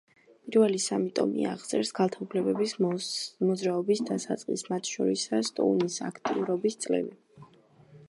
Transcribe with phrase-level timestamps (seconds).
[0.45, 7.51] პირველი სამი ტომი აღწერს ქალთა უფლებების მოძრაობის დასაწყისს, მათ შორისაა სტოუნის აქტიურობის წლები.